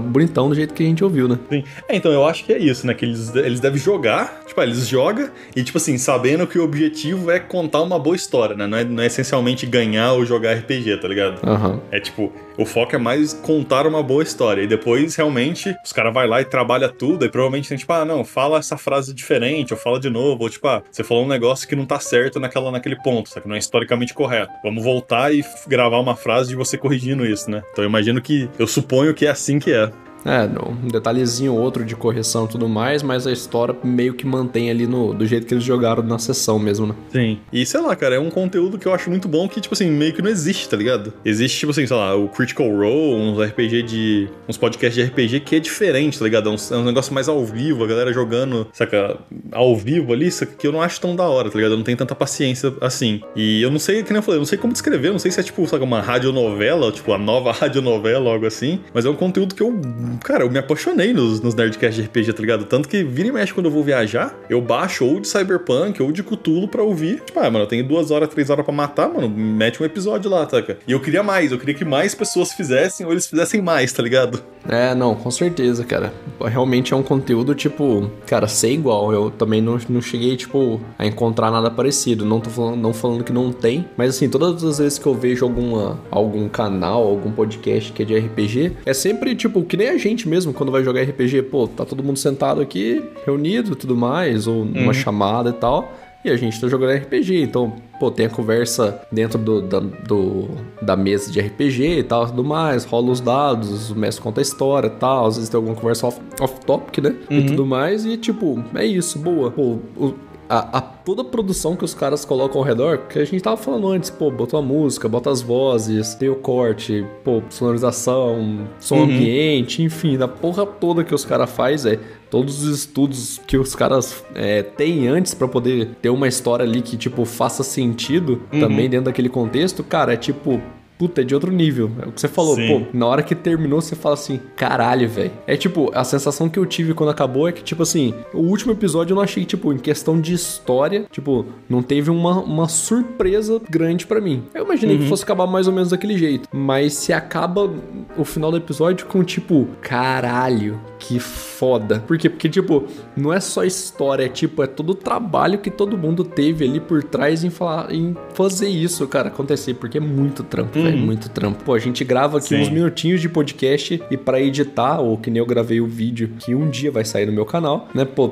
bonitão 0.00 0.48
do 0.48 0.54
jeito 0.54 0.74
que 0.74 0.82
a 0.82 0.86
gente 0.86 1.04
ouviu, 1.04 1.28
né? 1.28 1.38
Sim. 1.48 1.64
É, 1.88 1.96
então 1.96 2.10
eu 2.10 2.26
acho 2.26 2.44
que 2.44 2.52
é 2.52 2.58
isso, 2.58 2.86
né? 2.86 2.94
Que 2.94 3.04
eles, 3.04 3.34
eles 3.34 3.60
devem 3.60 3.78
jogar, 3.78 4.42
tipo, 4.46 4.60
ah, 4.60 4.64
eles 4.64 4.86
jogam 4.86 5.28
e, 5.54 5.62
tipo 5.62 5.78
assim, 5.78 5.96
sabendo 5.98 6.46
que 6.46 6.58
o 6.58 6.64
objetivo 6.64 7.30
é 7.30 7.38
contar 7.38 7.82
uma 7.82 7.98
boa 7.98 8.16
história, 8.16 8.56
né? 8.56 8.66
Não 8.66 8.78
é, 8.78 8.84
não 8.84 9.02
é 9.02 9.06
essencialmente 9.06 9.66
ganhar 9.66 10.12
ou 10.12 10.24
jogar 10.24 10.54
RPG, 10.54 10.96
tá 10.98 11.08
ligado? 11.08 11.46
Aham. 11.46 11.80
É 11.90 12.00
tipo, 12.00 12.32
o 12.56 12.64
foco 12.64 12.94
é 12.94 12.98
mais 12.98 13.32
contar 13.32 13.86
uma 13.86 14.02
boa 14.02 14.22
história. 14.22 14.62
E 14.62 14.66
depois, 14.66 15.14
realmente, 15.16 15.74
os 15.84 15.92
caras 15.92 16.12
vai 16.12 16.26
lá 16.26 16.40
e 16.40 16.44
trabalha 16.44 16.88
tudo. 16.88 17.24
E 17.24 17.28
provavelmente 17.28 17.68
tem, 17.68 17.78
tipo, 17.78 17.92
ah, 17.92 18.04
não, 18.04 18.24
fala 18.24 18.58
essa 18.58 18.76
frase 18.76 19.14
diferente, 19.14 19.72
ou 19.72 19.78
fala 19.78 19.98
de 19.98 20.10
novo. 20.10 20.44
Ou 20.44 20.50
tipo, 20.50 20.66
ah, 20.68 20.82
você 20.90 21.02
falou 21.02 21.24
um 21.24 21.28
negócio 21.28 21.66
que 21.66 21.76
não 21.76 21.86
tá 21.86 21.98
certo 21.98 22.38
naquela, 22.38 22.70
naquele 22.70 22.96
ponto, 22.96 23.28
só 23.28 23.40
que 23.40 23.48
não 23.48 23.54
é 23.54 23.58
historicamente 23.58 24.14
correto. 24.14 24.52
Vamos 24.62 24.82
voltar 24.82 25.34
e 25.34 25.44
gravar 25.66 25.98
uma 25.98 26.16
frase 26.16 26.50
de 26.50 26.56
você 26.56 26.76
corrigindo 26.76 27.24
isso, 27.24 27.50
né? 27.50 27.62
Então 27.72 27.84
eu 27.84 27.88
imagino 27.88 28.20
que. 28.20 28.48
Eu 28.58 28.66
suponho 28.66 29.14
que 29.14 29.26
é 29.26 29.30
assim 29.30 29.58
que 29.58 29.72
é. 29.72 29.90
É, 30.24 30.48
um 30.68 30.88
detalhezinho 30.88 31.54
outro 31.54 31.84
de 31.84 31.96
correção 31.96 32.44
e 32.44 32.48
tudo 32.48 32.68
mais, 32.68 33.02
mas 33.02 33.26
a 33.26 33.32
história 33.32 33.74
meio 33.82 34.14
que 34.14 34.26
mantém 34.26 34.70
ali 34.70 34.86
no, 34.86 35.12
do 35.12 35.26
jeito 35.26 35.46
que 35.46 35.54
eles 35.54 35.64
jogaram 35.64 36.02
na 36.02 36.18
sessão 36.18 36.58
mesmo, 36.58 36.86
né? 36.86 36.94
Sim. 37.10 37.38
E 37.52 37.64
sei 37.66 37.80
lá, 37.80 37.94
cara, 37.96 38.14
é 38.14 38.18
um 38.18 38.30
conteúdo 38.30 38.78
que 38.78 38.86
eu 38.86 38.94
acho 38.94 39.10
muito 39.10 39.28
bom 39.28 39.48
que, 39.48 39.60
tipo 39.60 39.74
assim, 39.74 39.90
meio 39.90 40.12
que 40.12 40.22
não 40.22 40.30
existe, 40.30 40.68
tá 40.68 40.76
ligado? 40.76 41.12
Existe, 41.24 41.58
tipo 41.58 41.70
assim, 41.70 41.86
sei 41.86 41.96
lá, 41.96 42.14
o 42.14 42.28
Critical 42.28 42.68
Role, 42.68 43.14
uns 43.14 43.38
RPG 43.38 43.82
de. 43.82 44.28
uns 44.48 44.56
podcasts 44.56 44.94
de 44.94 45.02
RPG 45.10 45.40
que 45.40 45.56
é 45.56 45.60
diferente, 45.60 46.18
tá 46.18 46.24
ligado? 46.24 46.48
É 46.48 46.52
um, 46.52 46.56
é 46.76 46.76
um 46.80 46.84
negócio 46.84 47.12
mais 47.12 47.28
ao 47.28 47.44
vivo, 47.44 47.84
a 47.84 47.86
galera 47.86 48.12
jogando, 48.12 48.66
saca, 48.72 49.18
ao 49.50 49.76
vivo 49.76 50.12
ali, 50.12 50.30
saca, 50.30 50.52
que 50.56 50.66
eu 50.66 50.72
não 50.72 50.80
acho 50.80 51.00
tão 51.00 51.16
da 51.16 51.24
hora, 51.24 51.50
tá 51.50 51.56
ligado? 51.56 51.72
Eu 51.72 51.78
não 51.78 51.84
tenho 51.84 51.98
tanta 51.98 52.14
paciência 52.14 52.72
assim. 52.80 53.20
E 53.34 53.62
eu 53.62 53.70
não 53.70 53.78
sei, 53.78 54.02
que 54.02 54.10
nem 54.10 54.18
eu 54.18 54.22
falei, 54.22 54.36
eu 54.36 54.42
não 54.42 54.46
sei 54.46 54.58
como 54.58 54.72
descrever, 54.72 55.10
não 55.10 55.18
sei 55.18 55.30
se 55.30 55.40
é 55.40 55.42
tipo, 55.42 55.66
saca, 55.66 55.84
uma 55.84 56.00
radionovela, 56.00 56.92
tipo, 56.92 57.12
a 57.12 57.18
nova 57.18 57.52
radionovela, 57.52 58.30
algo 58.30 58.46
assim. 58.46 58.80
Mas 58.94 59.04
é 59.04 59.10
um 59.10 59.16
conteúdo 59.16 59.54
que 59.54 59.62
eu, 59.62 59.80
cara, 60.18 60.44
eu 60.44 60.50
me 60.50 60.58
apaixonei 60.58 61.12
nos, 61.12 61.40
nos 61.40 61.54
Nerdcasts 61.54 61.96
de 61.96 62.02
RPG, 62.02 62.32
tá 62.32 62.40
ligado? 62.40 62.64
Tanto 62.64 62.88
que 62.88 63.02
vira 63.02 63.28
e 63.28 63.32
mexe 63.32 63.52
quando 63.52 63.66
eu 63.66 63.72
vou 63.72 63.82
viajar, 63.82 64.34
eu 64.48 64.60
baixo 64.60 65.04
ou 65.04 65.20
de 65.20 65.28
Cyberpunk 65.28 66.02
ou 66.02 66.12
de 66.12 66.22
Cthulhu 66.22 66.68
pra 66.68 66.82
ouvir. 66.82 67.20
Tipo, 67.20 67.40
ah, 67.40 67.50
mano, 67.50 67.64
eu 67.64 67.68
tenho 67.68 67.86
duas 67.86 68.10
horas, 68.10 68.28
três 68.28 68.50
horas 68.50 68.64
pra 68.64 68.74
matar, 68.74 69.08
mano, 69.08 69.28
mete 69.28 69.82
um 69.82 69.86
episódio 69.86 70.30
lá, 70.30 70.46
tá? 70.46 70.62
E 70.86 70.92
eu 70.92 71.00
queria 71.00 71.22
mais, 71.22 71.52
eu 71.52 71.58
queria 71.58 71.74
que 71.74 71.84
mais 71.84 72.14
pessoas 72.14 72.52
fizessem 72.52 73.04
ou 73.04 73.12
eles 73.12 73.26
fizessem 73.26 73.60
mais, 73.60 73.92
tá 73.92 74.02
ligado? 74.02 74.42
É, 74.68 74.94
não, 74.94 75.14
com 75.14 75.30
certeza, 75.30 75.84
cara. 75.84 76.12
Realmente 76.40 76.92
é 76.92 76.96
um 76.96 77.02
conteúdo, 77.02 77.54
tipo, 77.54 78.10
cara, 78.26 78.46
ser 78.46 78.70
igual. 78.70 79.12
Eu 79.12 79.30
também 79.30 79.60
não, 79.60 79.78
não 79.88 80.00
cheguei, 80.00 80.36
tipo, 80.36 80.80
a 80.98 81.06
encontrar 81.06 81.50
nada 81.50 81.70
parecido. 81.70 82.24
Não 82.24 82.40
tô 82.40 82.50
falando, 82.50 82.76
não 82.76 82.92
falando 82.92 83.24
que 83.24 83.32
não 83.32 83.52
tem, 83.52 83.84
mas 83.96 84.10
assim, 84.10 84.28
todas 84.28 84.62
as 84.62 84.78
vezes 84.78 84.98
que 84.98 85.06
eu 85.06 85.14
vejo 85.14 85.44
alguma, 85.44 85.98
algum 86.10 86.48
canal, 86.48 87.02
algum 87.02 87.32
podcast 87.32 87.92
que 87.92 88.02
é 88.02 88.04
de 88.04 88.18
RPG, 88.18 88.76
é 88.86 88.94
sempre, 88.94 89.34
tipo, 89.34 89.62
que 89.62 89.76
nem 89.76 89.88
a 89.88 89.98
gente 90.02 90.28
mesmo, 90.28 90.52
quando 90.52 90.72
vai 90.72 90.82
jogar 90.82 91.02
RPG, 91.02 91.42
pô, 91.44 91.66
tá 91.68 91.84
todo 91.84 92.02
mundo 92.02 92.18
sentado 92.18 92.60
aqui, 92.60 93.02
reunido 93.24 93.72
e 93.72 93.76
tudo 93.76 93.96
mais, 93.96 94.46
ou 94.46 94.64
numa 94.64 94.88
uhum. 94.88 94.92
chamada 94.92 95.50
e 95.50 95.54
tal. 95.54 95.92
E 96.24 96.30
a 96.30 96.36
gente 96.36 96.60
tá 96.60 96.68
jogando 96.68 96.96
RPG, 96.96 97.42
então, 97.42 97.72
pô, 97.98 98.08
tem 98.08 98.26
a 98.26 98.28
conversa 98.28 99.02
dentro 99.10 99.38
do, 99.38 99.60
da, 99.60 99.80
do, 99.80 100.50
da 100.80 100.96
mesa 100.96 101.32
de 101.32 101.40
RPG 101.40 101.98
e 101.98 102.02
tal, 102.04 102.26
tudo 102.26 102.44
mais, 102.44 102.84
rola 102.84 103.10
os 103.10 103.20
dados, 103.20 103.90
o 103.90 103.96
mestre 103.96 104.22
conta 104.22 104.40
a 104.40 104.42
história 104.42 104.86
e 104.86 104.90
tal, 104.90 105.26
às 105.26 105.34
vezes 105.34 105.50
tem 105.50 105.58
alguma 105.58 105.74
conversa 105.74 106.06
off-topic, 106.06 106.98
off 106.98 107.00
né? 107.00 107.16
Uhum. 107.28 107.38
E 107.38 107.46
tudo 107.46 107.66
mais, 107.66 108.06
e 108.06 108.16
tipo, 108.16 108.62
é 108.74 108.86
isso, 108.86 109.18
boa. 109.18 109.50
Pô, 109.50 109.78
o, 109.96 110.14
a, 110.52 110.78
a, 110.78 110.80
toda 110.82 111.22
a 111.22 111.24
produção 111.24 111.74
que 111.74 111.82
os 111.82 111.94
caras 111.94 112.26
colocam 112.26 112.60
ao 112.60 112.66
redor, 112.66 113.06
que 113.08 113.18
a 113.18 113.24
gente 113.24 113.42
tava 113.42 113.56
falando 113.56 113.88
antes, 113.88 114.10
pô, 114.10 114.30
botou 114.30 114.58
a 114.60 114.62
música, 114.62 115.08
bota 115.08 115.30
as 115.30 115.40
vozes, 115.40 116.14
tem 116.14 116.28
o 116.28 116.34
corte, 116.34 117.06
pô, 117.24 117.42
sonorização, 117.48 118.68
som 118.78 118.96
uhum. 118.96 119.04
ambiente, 119.04 119.82
enfim, 119.82 120.18
da 120.18 120.28
porra 120.28 120.66
toda 120.66 121.02
que 121.02 121.14
os 121.14 121.24
caras 121.24 121.50
faz 121.50 121.86
é 121.86 121.98
todos 122.28 122.62
os 122.64 122.80
estudos 122.80 123.40
que 123.46 123.56
os 123.56 123.74
caras 123.74 124.22
é, 124.34 124.62
têm 124.62 125.08
antes 125.08 125.32
para 125.32 125.48
poder 125.48 125.96
ter 126.02 126.10
uma 126.10 126.28
história 126.28 126.66
ali 126.66 126.82
que, 126.82 126.98
tipo, 126.98 127.24
faça 127.24 127.62
sentido 127.62 128.42
uhum. 128.52 128.60
também 128.60 128.90
dentro 128.90 129.06
daquele 129.06 129.30
contexto, 129.30 129.82
cara, 129.82 130.12
é 130.12 130.16
tipo, 130.18 130.60
puta, 131.02 131.20
é 131.20 131.24
de 131.24 131.34
outro 131.34 131.50
nível. 131.50 131.90
É 132.00 132.06
o 132.06 132.12
que 132.12 132.20
você 132.20 132.28
falou, 132.28 132.54
Sim. 132.54 132.68
pô, 132.68 132.96
na 132.96 133.06
hora 133.06 133.24
que 133.24 133.34
terminou, 133.34 133.80
você 133.80 133.96
fala 133.96 134.14
assim, 134.14 134.40
caralho, 134.54 135.08
velho. 135.08 135.32
É 135.48 135.56
tipo, 135.56 135.90
a 135.92 136.04
sensação 136.04 136.48
que 136.48 136.56
eu 136.56 136.64
tive 136.64 136.94
quando 136.94 137.10
acabou 137.10 137.48
é 137.48 137.52
que, 137.52 137.60
tipo 137.60 137.82
assim, 137.82 138.14
o 138.32 138.38
último 138.38 138.70
episódio 138.70 139.12
eu 139.12 139.16
não 139.16 139.22
achei, 139.22 139.44
tipo, 139.44 139.72
em 139.72 139.78
questão 139.78 140.20
de 140.20 140.32
história, 140.32 141.06
tipo, 141.10 141.44
não 141.68 141.82
teve 141.82 142.08
uma, 142.08 142.40
uma 142.40 142.68
surpresa 142.68 143.60
grande 143.68 144.06
para 144.06 144.20
mim. 144.20 144.44
Eu 144.54 144.64
imaginei 144.64 144.94
uhum. 144.94 145.02
que 145.02 145.08
fosse 145.08 145.24
acabar 145.24 145.48
mais 145.48 145.66
ou 145.66 145.72
menos 145.72 145.90
daquele 145.90 146.16
jeito. 146.16 146.48
Mas 146.52 146.92
se 146.92 147.12
acaba 147.12 147.68
o 148.16 148.24
final 148.24 148.52
do 148.52 148.56
episódio 148.56 149.06
com, 149.06 149.24
tipo, 149.24 149.66
caralho, 149.80 150.78
que 151.00 151.18
foda. 151.18 151.98
Por 152.06 152.16
quê? 152.16 152.30
Porque, 152.30 152.48
tipo, 152.48 152.84
não 153.16 153.32
é 153.32 153.40
só 153.40 153.64
história, 153.64 154.26
é 154.26 154.28
tipo, 154.28 154.62
é 154.62 154.68
todo 154.68 154.90
o 154.90 154.94
trabalho 154.94 155.58
que 155.58 155.70
todo 155.70 155.98
mundo 155.98 156.22
teve 156.22 156.64
ali 156.64 156.78
por 156.78 157.02
trás 157.02 157.42
em, 157.42 157.50
falar, 157.50 157.92
em 157.92 158.16
fazer 158.34 158.68
isso, 158.68 159.06
cara, 159.08 159.28
acontecer. 159.28 159.74
Porque 159.74 159.98
é 159.98 160.00
muito 160.00 160.44
trampo, 160.44 160.78
uhum. 160.78 160.84
velho, 160.84 160.91
muito 160.96 161.28
trampo. 161.28 161.64
Pô, 161.64 161.74
a 161.74 161.78
gente 161.78 162.04
grava 162.04 162.38
aqui 162.38 162.48
Sim. 162.48 162.62
uns 162.62 162.68
minutinhos 162.68 163.20
de 163.20 163.28
podcast 163.28 164.02
e 164.10 164.16
para 164.16 164.40
editar, 164.40 165.00
ou 165.00 165.16
que 165.18 165.30
nem 165.30 165.38
eu 165.38 165.46
gravei 165.46 165.80
o 165.80 165.86
vídeo 165.86 166.30
que 166.38 166.54
um 166.54 166.68
dia 166.68 166.90
vai 166.90 167.04
sair 167.04 167.26
no 167.26 167.32
meu 167.32 167.44
canal, 167.44 167.88
né? 167.94 168.04
Pô, 168.04 168.30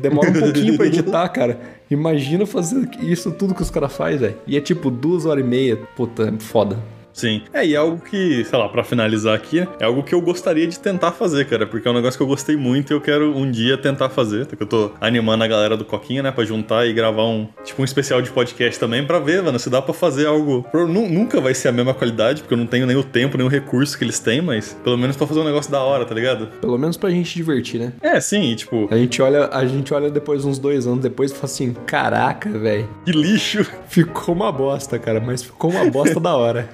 demora 0.00 0.30
um 0.30 0.32
pouquinho 0.40 0.76
pra 0.76 0.86
editar, 0.86 1.28
cara. 1.28 1.60
Imagina 1.90 2.46
fazer 2.46 2.88
isso 3.00 3.32
tudo 3.32 3.54
que 3.54 3.62
os 3.62 3.70
caras 3.70 3.92
fazem, 3.92 4.18
velho. 4.18 4.36
E 4.46 4.56
é 4.56 4.60
tipo 4.60 4.90
duas 4.90 5.26
horas 5.26 5.44
e 5.44 5.46
meia. 5.46 5.76
Puta, 5.96 6.28
é 6.28 6.40
foda. 6.40 6.78
Sim. 7.20 7.42
É, 7.52 7.66
e 7.66 7.74
é 7.74 7.76
algo 7.76 8.00
que, 8.00 8.42
sei 8.44 8.58
lá, 8.58 8.66
para 8.66 8.82
finalizar 8.82 9.34
aqui, 9.34 9.66
é 9.78 9.84
algo 9.84 10.02
que 10.02 10.14
eu 10.14 10.22
gostaria 10.22 10.66
de 10.66 10.78
tentar 10.78 11.12
fazer, 11.12 11.44
cara, 11.46 11.66
porque 11.66 11.86
é 11.86 11.90
um 11.90 11.94
negócio 11.94 12.16
que 12.16 12.22
eu 12.22 12.26
gostei 12.26 12.56
muito 12.56 12.92
e 12.92 12.94
eu 12.94 13.00
quero 13.00 13.36
um 13.36 13.50
dia 13.50 13.76
tentar 13.76 14.08
fazer. 14.08 14.46
Que 14.46 14.62
eu 14.62 14.66
tô 14.66 14.90
animando 15.00 15.44
a 15.44 15.46
galera 15.46 15.76
do 15.76 15.84
Coquinha, 15.84 16.22
né, 16.22 16.30
pra 16.32 16.44
juntar 16.44 16.86
e 16.86 16.94
gravar 16.94 17.24
um, 17.24 17.46
tipo, 17.62 17.82
um 17.82 17.84
especial 17.84 18.22
de 18.22 18.30
podcast 18.30 18.80
também 18.80 19.04
pra 19.06 19.18
ver, 19.18 19.42
mano, 19.42 19.58
se 19.58 19.68
dá 19.68 19.82
pra 19.82 19.92
fazer 19.92 20.26
algo. 20.26 20.66
Nunca 20.74 21.40
vai 21.42 21.52
ser 21.52 21.68
a 21.68 21.72
mesma 21.72 21.92
qualidade, 21.92 22.40
porque 22.40 22.54
eu 22.54 22.58
não 22.58 22.66
tenho 22.66 22.86
nem 22.86 22.96
o 22.96 23.04
tempo, 23.04 23.36
nem 23.36 23.46
o 23.46 23.50
recurso 23.50 23.98
que 23.98 24.04
eles 24.04 24.18
têm, 24.18 24.40
mas 24.40 24.74
pelo 24.82 24.96
menos 24.96 25.14
pra 25.14 25.26
fazer 25.26 25.40
um 25.40 25.44
negócio 25.44 25.70
da 25.70 25.82
hora, 25.82 26.06
tá 26.06 26.14
ligado? 26.14 26.46
Pelo 26.60 26.78
menos 26.78 26.96
pra 26.96 27.10
gente 27.10 27.34
divertir, 27.34 27.78
né? 27.80 27.92
É, 28.00 28.18
sim, 28.18 28.54
tipo. 28.54 28.88
A 28.90 28.96
gente 28.96 29.20
olha, 29.20 29.48
a 29.52 29.66
gente 29.66 29.92
olha 29.92 30.10
depois, 30.10 30.46
uns 30.46 30.58
dois 30.58 30.86
anos 30.86 31.00
depois, 31.00 31.30
e 31.30 31.34
fala 31.34 31.44
assim: 31.44 31.74
caraca, 31.86 32.48
velho. 32.50 32.88
Que 33.04 33.12
lixo. 33.12 33.66
Ficou 33.88 34.34
uma 34.34 34.50
bosta, 34.50 34.98
cara, 34.98 35.20
mas 35.20 35.42
ficou 35.42 35.70
uma 35.70 35.84
bosta 35.90 36.18
da 36.20 36.34
hora. 36.34 36.68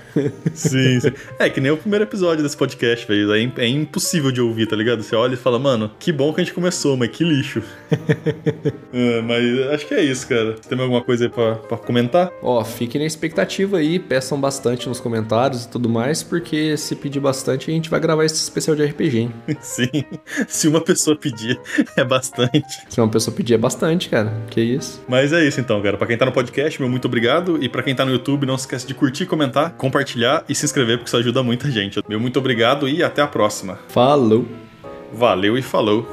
Sim, 0.55 1.00
sim. 1.00 1.12
É, 1.38 1.49
que 1.49 1.61
nem 1.61 1.71
o 1.71 1.76
primeiro 1.76 2.05
episódio 2.05 2.43
desse 2.43 2.57
podcast, 2.57 3.07
velho. 3.07 3.33
É, 3.33 3.64
é, 3.64 3.69
impossível 3.69 4.31
de 4.31 4.40
ouvir, 4.40 4.66
tá 4.66 4.76
ligado? 4.76 5.02
Você 5.02 5.14
olha 5.14 5.35
e 5.35 5.37
fala, 5.37 5.59
mano, 5.59 5.90
que 5.99 6.12
bom 6.12 6.33
que 6.33 6.40
a 6.40 6.45
gente 6.45 6.55
começou, 6.55 6.97
mas 6.97 7.11
que 7.11 7.25
lixo. 7.25 7.62
é, 8.93 9.21
mas 9.23 9.75
acho 9.75 9.87
que 9.87 9.95
é 9.95 10.02
isso, 10.02 10.26
cara. 10.28 10.57
Você 10.57 10.69
tem 10.69 10.81
alguma 10.81 11.02
coisa 11.02 11.25
aí 11.25 11.31
pra, 11.31 11.57
pra 11.57 11.78
comentar? 11.78 12.31
Ó, 12.43 12.62
fiquem 12.64 13.00
na 13.00 13.07
expectativa 13.07 13.78
aí, 13.78 13.99
peçam 13.99 14.40
bastante 14.40 14.88
nos 14.88 15.00
comentários 15.00 15.64
e 15.64 15.69
tudo 15.69 15.88
mais, 15.88 16.23
porque 16.23 16.76
se 16.76 16.95
pedir 16.97 17.21
bastante, 17.21 17.71
a 17.71 17.75
gente 17.75 17.90
vai 17.90 18.00
gravar 18.00 18.25
esse 18.25 18.37
especial 18.37 18.76
de 18.76 18.85
RPG, 18.85 19.19
hein? 19.19 19.33
sim. 19.61 20.05
Se 20.49 20.69
uma 20.69 20.81
pessoa 20.81 21.16
pedir, 21.16 21.59
é 21.97 22.05
bastante. 22.05 22.87
Se 22.88 23.00
uma 23.00 23.09
pessoa 23.09 23.35
pedir, 23.35 23.55
é 23.55 23.59
bastante, 23.59 24.09
cara. 24.09 24.33
Que 24.50 24.61
isso. 24.61 25.02
Mas 25.09 25.33
é 25.33 25.45
isso 25.47 25.61
então, 25.61 25.81
cara. 25.83 25.97
Pra 25.97 26.07
quem 26.07 26.16
tá 26.16 26.26
no 26.26 26.33
podcast, 26.33 26.81
meu 26.81 26.90
muito 26.90 27.07
obrigado. 27.07 27.62
E 27.62 27.69
pra 27.69 27.83
quem 27.83 27.95
tá 27.95 28.05
no 28.05 28.12
YouTube, 28.12 28.47
não 28.47 28.57
se 28.57 28.64
esquece 28.64 28.87
de 28.87 28.95
curtir, 28.95 29.26
comentar, 29.26 29.73
compartilhar 30.16 30.44
e 30.49 30.54
se 30.54 30.64
inscrever, 30.64 30.99
porque 30.99 31.08
isso 31.08 31.16
ajuda 31.16 31.42
muita 31.42 31.70
gente. 31.70 32.00
Meu 32.08 32.18
muito 32.18 32.38
obrigado 32.38 32.88
e 32.88 33.02
até 33.02 33.23
a 33.23 33.26
próxima. 33.26 33.78
Falou. 33.88 34.46
Valeu 35.12 35.56
e 35.56 35.62
falou. 35.62 36.06